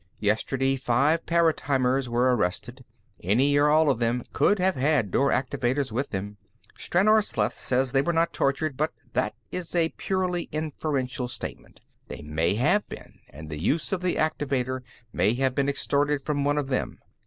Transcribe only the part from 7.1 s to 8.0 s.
Sleth says